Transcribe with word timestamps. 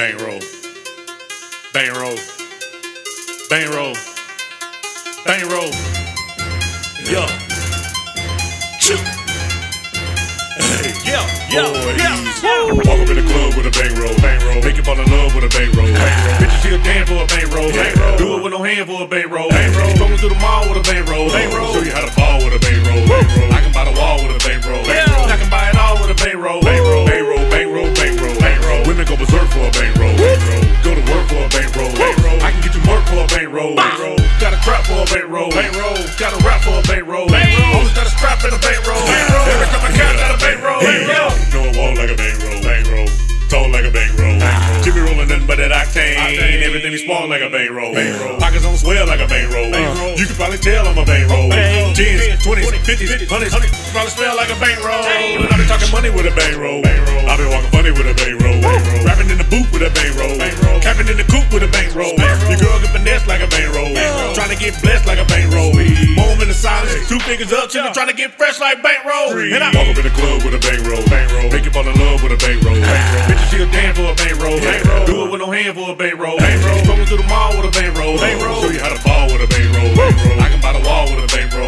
Bankroll. 0.00 0.40
Bankroll. 1.74 2.16
Bankroll. 3.50 3.94
Bankroll. 5.28 5.70
Yeah. 7.04 7.28
Choo. 8.80 8.96
Hey. 10.56 10.96
Yeah, 11.04 11.20
yeah, 11.52 11.68
Boy, 11.68 11.92
yeah. 12.00 12.16
Walk 12.80 12.96
up 12.96 13.12
in 13.12 13.16
the 13.20 13.26
club 13.28 13.52
with 13.60 13.68
a 13.68 13.74
bankroll. 13.76 14.16
Bankroll. 14.24 14.62
Make 14.64 14.78
you 14.78 14.82
fall 14.82 14.98
in 14.98 15.04
love 15.10 15.34
with 15.34 15.44
a 15.44 15.52
bankroll. 15.52 15.92
Ah. 15.92 16.00
Bankroll. 16.00 16.48
Bitches 16.48 16.60
still 16.60 16.80
dance 16.80 17.08
for 17.10 17.20
a 17.20 17.26
bankroll. 17.26 17.70
Bankroll. 17.70 18.16
Do 18.16 18.38
it 18.38 18.42
with 18.42 18.52
no 18.54 18.62
hand 18.62 18.88
for 18.88 19.04
a 19.04 19.06
bankroll. 19.06 19.50
Bankroll. 19.50 19.98
Going 19.98 20.16
to 20.16 20.28
the 20.30 20.40
mall 20.40 20.64
with 20.64 20.80
a 20.80 20.84
bankroll. 20.90 21.28
Bankroll. 21.28 21.74
Show 21.74 21.82
you 21.84 21.92
how 21.92 22.08
to 22.08 22.16
ball 22.16 22.40
with 22.40 22.56
a 22.56 22.58
bankroll. 22.58 23.04
Bankroll. 23.04 23.52
I 23.52 23.60
can 23.60 23.72
buy 23.76 23.84
the 23.84 23.92
wall 24.00 24.16
with 24.16 24.32
a 24.32 24.48
bankroll. 24.48 24.80
Bankroll. 24.80 24.96
I 24.96 25.04
can 25.04 25.09
bankroll. 33.50 33.74
Bankroll. 33.74 34.16
Got 34.38 34.54
a 34.54 34.60
trap 34.62 34.86
for 34.86 35.02
a 35.02 35.06
bankroll. 35.10 35.50
Bankroll. 35.50 35.98
Got 36.18 36.32
a 36.32 36.38
rap 36.46 36.62
for 36.62 36.78
a 36.78 36.82
bankroll. 36.86 37.26
Bankroll. 37.26 37.74
Always 37.74 37.94
got 37.94 38.06
a 38.06 38.10
strap 38.14 38.38
in 38.46 38.54
a 38.54 38.58
bankroll. 38.58 39.02
Bankroll. 39.02 39.46
Every 39.50 39.66
time 39.66 39.82
I 39.82 39.90
count, 39.90 40.16
got 40.18 40.34
a 40.34 40.38
bankroll. 40.38 40.80
Bankroll. 40.80 41.30
Know 41.50 41.66
it 41.66 41.74
walk 41.76 41.98
like 41.98 42.10
a 42.10 42.16
bankroll. 42.16 42.62
Bankroll. 42.62 43.08
Tall 43.50 43.66
like 43.74 43.82
a 43.82 43.90
bankroll. 43.90 44.38
Jimmy 44.86 45.02
rolling 45.02 45.26
nothing 45.26 45.46
but 45.46 45.58
that 45.58 45.74
octane. 45.74 46.14
Everything 46.62 46.94
be 46.94 47.02
small 47.02 47.26
like 47.26 47.42
a 47.42 47.50
bankroll. 47.50 47.90
Pockets 48.38 48.64
on 48.64 48.78
swell 48.78 49.06
like 49.10 49.18
a 49.18 49.26
bankroll. 49.26 49.66
You 50.14 50.24
can 50.26 50.36
probably 50.38 50.62
tell 50.62 50.86
I'm 50.86 50.96
a 50.96 51.04
bankroll. 51.04 51.50
Tens, 51.50 52.38
twenties, 52.46 52.70
fifties, 52.86 53.10
hundreds. 53.26 53.50
Probably 53.90 54.14
smell 54.14 54.36
like 54.38 54.54
a 54.54 54.58
bankroll. 54.62 55.02
I 55.02 55.58
be 55.58 55.66
talking 55.66 55.90
money 55.90 56.14
with 56.14 56.30
a 56.30 56.34
bankroll. 56.38 56.78
I 56.86 57.34
be 57.34 57.44
walking 57.50 57.70
funny 57.74 57.90
with 57.90 58.06
a 58.06 58.14
bankroll. 58.14 58.62
Rapping 59.02 59.28
in 59.34 59.38
the 59.42 59.48
booth 59.50 59.66
with 59.74 59.82
a 59.82 59.90
bankroll. 59.98 60.38
Capping 60.38 60.79
get 64.60 64.76
blessed 64.84 65.08
like 65.08 65.18
a 65.18 65.24
bankroll. 65.24 65.72
Moment 65.72 66.52
of 66.52 66.54
silence, 66.54 67.08
two 67.08 67.18
fingers 67.24 67.52
up, 67.52 67.72
chillin', 67.72 67.92
trying 67.96 68.12
to 68.12 68.14
get 68.14 68.36
fresh 68.36 68.60
like 68.60 68.82
bankroll. 68.84 69.32
And 69.32 69.64
I 69.64 69.72
walk 69.72 69.88
up 69.88 69.96
in 69.96 70.04
the 70.04 70.12
club 70.12 70.44
with 70.44 70.54
a 70.54 70.60
bankroll. 70.60 71.02
bankroll. 71.08 71.48
Make 71.50 71.64
you 71.64 71.72
fall 71.72 71.88
in 71.88 71.96
love 71.96 72.22
with 72.22 72.36
a 72.36 72.36
bankroll. 72.36 72.76
bankroll. 72.76 73.24
Bitches 73.32 73.48
still 73.48 73.70
dance 73.72 73.96
for 73.96 74.12
a 74.12 74.14
bankroll. 74.14 74.60
bankroll. 74.60 75.06
Do 75.08 75.24
it 75.24 75.30
with 75.32 75.40
no 75.40 75.50
hand 75.50 75.72
for 75.74 75.90
a 75.90 75.96
bankroll. 75.96 76.36
bankroll. 76.36 76.84
Going 76.84 77.08
to 77.08 77.16
the 77.16 77.26
mall 77.26 77.56
with 77.56 77.72
a 77.72 77.72
bankroll. 77.72 78.20
bankroll. 78.20 78.60
Show 78.60 78.70
you 78.70 78.80
how 78.84 78.92
to 78.92 79.00
ball 79.02 79.26
with 79.32 79.40
a 79.40 79.48
bankroll. 79.48 79.96
I 80.44 80.48
can 80.52 80.60
buy 80.60 80.76
the 80.76 80.84
wall 80.84 81.08
with 81.08 81.24
a 81.24 81.28
bankroll. 81.32 81.59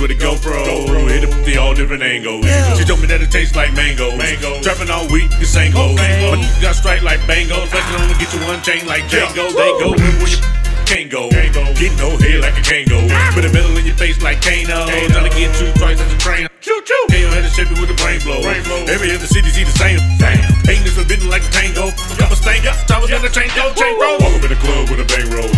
With 0.00 0.10
a 0.10 0.14
GoPro. 0.14 0.62
Hit 1.10 1.24
it 1.24 1.28
with 1.28 1.44
the 1.44 1.58
all 1.58 1.74
different 1.74 2.02
angles. 2.02 2.46
She 2.78 2.84
told 2.84 3.00
me 3.00 3.06
that 3.08 3.20
it 3.20 3.30
tastes 3.30 3.56
like 3.56 3.74
mango. 3.74 4.16
Mango. 4.16 4.62
Trapping 4.62 4.90
all 4.90 5.06
week, 5.10 5.30
the 5.38 5.46
same 5.46 5.72
goes. 5.72 5.98
But 5.98 6.38
you 6.38 6.62
got 6.62 6.74
straight 6.74 7.02
like 7.02 7.18
bango. 7.26 7.66
Flexing 7.66 7.96
on 7.98 8.08
to 8.08 8.16
get 8.18 8.30
you 8.32 8.40
one 8.46 8.62
chain 8.62 8.86
like 8.86 9.04
Django. 9.10 9.50
They 9.50 9.72
go 9.82 9.90
where 9.98 10.30
you 10.30 10.38
can't 10.86 11.10
go. 11.10 11.28
Get 11.28 11.92
no 11.98 12.16
head 12.16 12.40
like 12.40 12.56
a 12.56 12.64
Kango. 12.64 13.10
Ah. 13.10 13.32
Put 13.34 13.44
a 13.44 13.52
metal 13.52 13.76
in 13.76 13.84
your 13.84 13.98
face 13.98 14.22
like 14.22 14.40
Kano. 14.40 14.86
Trying 14.86 15.28
to 15.28 15.34
get 15.34 15.50
two 15.58 15.68
twice 15.76 16.00
as 16.00 16.08
a 16.14 16.18
train. 16.18 16.46
Choo 16.62 16.78
choo. 16.86 17.04
KO 17.10 17.28
had 17.34 17.42
to 17.44 17.50
shape 17.50 17.70
it 17.70 17.78
with 17.78 17.90
a 17.90 17.98
brain 17.98 18.22
blow. 18.22 18.40
Every 18.88 19.10
other 19.10 19.26
city 19.26 19.50
see 19.50 19.64
the 19.64 19.74
same. 19.74 19.98
Damn. 20.22 20.46
Ain't 20.70 20.86
this 20.86 20.94
forbidden 20.94 21.28
like 21.28 21.42
a 21.42 21.50
tango. 21.50 21.90
Got 22.16 22.32
a 22.32 22.36
stank 22.36 22.66
up. 22.70 22.78
Towers 22.86 23.10
got 23.10 23.24
a 23.24 23.30
chain 23.30 23.50
go. 23.58 23.74
Chain 23.74 23.98
roll. 23.98 24.18
Walk 24.22 24.38
up 24.38 24.44
in 24.46 24.50
the 24.54 24.60
club 24.62 24.88
with 24.90 25.02
a 25.02 25.08
bankroll. 25.10 25.50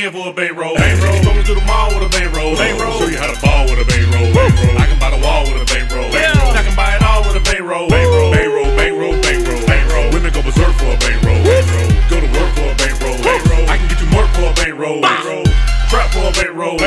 Do 0.00 0.06
it 0.06 0.14
with 0.16 0.24
no 0.24 0.32
hand 0.32 0.32
for 0.32 0.32
a 0.32 0.32
bankroll. 0.32 1.20
Going 1.20 1.44
to 1.44 1.54
the 1.60 1.64
mall 1.68 1.92
with 1.92 2.08
a 2.08 2.08
bankroll. 2.08 2.56
Show 2.56 3.12
you 3.12 3.20
how 3.20 3.28
to 3.28 3.36
ball 3.44 3.68
with 3.68 3.84
a 3.84 3.84
bankroll. 3.84 4.32
I 4.80 4.88
can 4.88 4.96
buy 4.96 5.12
the 5.12 5.20
wall 5.20 5.44
with 5.44 5.60
a 5.60 5.68
bankroll. 5.68 6.08
I 6.08 6.64
can 6.64 6.72
buy 6.72 6.96
it 6.96 7.04
all 7.04 7.20
with 7.20 7.36
a 7.36 7.44
bankroll. 7.44 7.84
Bankroll, 7.92 8.32
bankroll, 8.32 9.20
bankroll, 9.20 9.60
bankroll. 9.68 10.08
Women 10.08 10.32
go 10.32 10.40
berserk 10.40 10.72
for 10.80 10.88
a 10.88 10.98
bankroll. 11.04 11.36
Go 12.08 12.16
to 12.16 12.30
work 12.32 12.48
for 12.56 12.72
a 12.72 12.76
bankroll. 12.80 13.20
I 13.68 13.76
can 13.76 13.92
get 13.92 14.00
you 14.00 14.08
work 14.16 14.32
for 14.32 14.48
a 14.48 14.56
bankroll. 14.56 15.04
Trap 15.92 16.08
for 16.16 16.24
a 16.24 16.32
bankroll. 16.32 16.80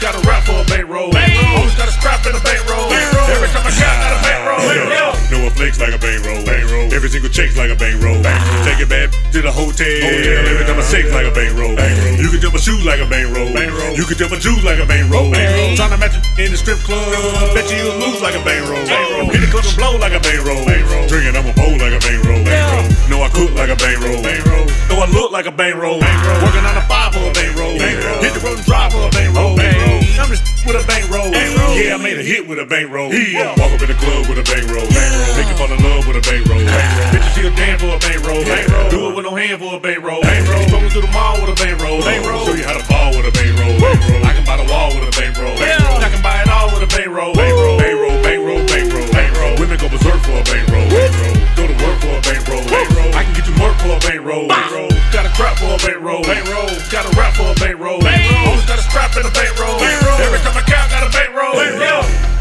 Got 0.00 0.16
a 0.16 0.20
rap 0.24 0.48
for 0.48 0.56
a 0.56 0.64
bankroll. 0.64 1.12
Always 1.12 1.76
got 1.76 1.92
a 1.92 1.94
strap 1.94 2.24
in 2.24 2.32
a 2.32 2.40
bankroll. 2.40 2.88
Every 2.88 3.52
time 3.52 3.68
I 3.68 3.72
count, 3.76 4.00
got 4.00 4.16
a 4.16 4.20
bankroll. 4.24 5.12
No 5.28 5.44
one 5.44 5.52
flex 5.52 5.76
like 5.76 5.92
a 5.92 6.00
bankroll. 6.00 6.45
Every 7.06 7.22
single 7.22 7.30
check's 7.30 7.54
like 7.54 7.70
a 7.70 7.78
bankroll. 7.78 8.18
Take 8.66 8.82
it 8.82 8.90
back 8.90 9.14
to 9.30 9.38
the 9.38 9.46
hotel. 9.46 9.86
Every 9.86 10.66
time 10.66 10.74
I 10.74 10.82
sex 10.82 11.06
like 11.14 11.22
a 11.22 11.30
bankroll. 11.30 11.78
You 12.18 12.26
can 12.34 12.42
jump 12.42 12.58
a 12.58 12.58
shoe 12.58 12.82
like 12.82 12.98
a 12.98 13.06
bankroll. 13.06 13.46
You 13.94 14.02
can 14.10 14.18
jump 14.18 14.34
a 14.34 14.38
juice 14.42 14.66
like 14.66 14.82
a 14.82 14.86
bankroll. 14.90 15.30
Trying 15.30 15.94
to 15.94 15.98
match 16.02 16.18
it 16.18 16.26
in 16.34 16.50
the 16.50 16.58
strip 16.58 16.82
club. 16.82 17.06
Bet 17.54 17.70
you 17.70 17.78
you'll 17.78 18.02
lose 18.02 18.18
like 18.18 18.34
a 18.34 18.42
bankroll. 18.42 18.82
Hit 19.30 19.38
the 19.38 19.46
club 19.54 19.62
and 19.62 19.76
blow 19.78 19.94
like 20.02 20.18
a 20.18 20.22
bankroll. 20.26 20.66
Drinking, 21.06 21.38
I'm 21.38 21.46
a 21.46 21.54
bowl 21.54 21.78
like 21.78 21.94
a 21.94 22.02
bankroll. 22.02 22.42
Know 23.06 23.22
I 23.22 23.30
cook 23.30 23.54
like 23.54 23.70
a 23.70 23.78
bankroll. 23.78 24.26
Know 24.90 24.98
I 24.98 25.06
look 25.06 25.30
like 25.30 25.46
a 25.46 25.54
bankroll. 25.54 26.02
Working 26.02 26.66
on 26.66 26.74
a 26.74 26.82
five 26.90 27.14
for 27.14 27.22
a 27.22 27.30
bankroll. 27.30 27.78
Hit 27.78 28.34
the 28.34 28.42
road 28.42 28.58
and 28.58 28.66
drive 28.66 28.90
for 28.90 29.06
a 29.06 29.10
bankroll. 29.14 29.54
I'm 29.54 30.26
just 30.26 30.42
with 30.66 30.74
a 30.74 30.82
bankroll. 30.90 31.30
Yeah, 31.30 31.94
I 31.94 32.02
made 32.02 32.18
a 32.18 32.26
hit 32.26 32.50
with 32.50 32.58
a 32.58 32.66
bankroll. 32.66 33.14
Walk 33.14 33.78
up 33.78 33.78
in 33.78 33.94
the 33.94 33.98
club 34.02 34.26
with 34.26 34.42
a 34.42 34.46
bankroll. 34.50 34.90
paying 39.58 39.70
for 39.70 39.76
a 39.76 39.80
bankroll. 39.80 40.22
Bankroll. 40.22 40.68
Going 40.70 40.90
to 40.90 41.00
the 41.00 41.12
mall 41.12 41.40
with 41.40 41.50
a 41.50 41.56
bankroll. 41.56 42.02
Bankroll. 42.02 42.44
Show 42.44 42.54
you 42.54 42.64
how 42.64 42.76
to 42.76 42.86
ball 42.88 43.10
with 43.16 43.26
a 43.26 43.32
bankroll. 43.32 43.76
Bankroll. 43.80 44.24
I 44.24 44.32
can 44.32 44.44
buy 44.44 44.56
the 44.56 44.68
wall 44.68 44.88
with 44.94 45.08
a 45.08 45.12
bankroll. 45.16 45.56
Bankroll. 45.56 45.98
I 46.00 46.08
can 46.10 46.22
buy 46.22 46.42
it 46.42 46.48
all 46.48 46.68
with 46.72 46.82
a 46.82 46.90
bankroll. 46.90 47.32
Bankroll. 47.34 47.78
Bankroll. 47.78 48.22
Bankroll. 48.22 48.62
Bankroll. 48.66 49.08
Bankroll. 49.12 49.54
Women 49.60 49.76
go 49.78 49.88
berserk 49.88 50.20
for 50.24 50.36
a 50.36 50.44
bankroll. 50.44 50.86
Go 51.56 51.64
to 51.66 51.76
work 51.80 51.98
for 52.00 52.14
a 52.16 52.22
bankroll. 52.22 52.64
Bankroll. 52.68 53.10
I 53.16 53.22
can 53.24 53.32
get 53.34 53.46
you 53.48 53.56
work 53.60 53.76
for 53.80 53.96
a 53.96 54.00
bankroll. 54.00 54.44
Bankroll. 54.48 54.90
Got 55.12 55.24
a 55.26 55.32
crap 55.32 55.56
for 55.56 55.72
a 55.72 55.78
bankroll. 55.80 56.22
Bankroll. 56.22 56.70
Got 56.92 57.04
a 57.08 57.12
rap 57.16 57.32
for 57.34 57.48
a 57.48 57.56
bankroll. 57.56 58.00
Bankroll. 58.00 58.46
Always 58.52 58.66
got 58.66 58.78
a 58.78 58.84
strap 58.84 59.16
in 59.16 59.24
a 59.24 59.32
bankroll. 59.32 59.78
Bankroll. 59.80 60.20
Every 60.20 60.40
time 60.44 60.56
I 60.56 60.64
count, 60.64 60.90
got 60.92 61.04
a 61.08 61.10
bankroll. 61.12 61.56
Bankroll. 61.56 62.35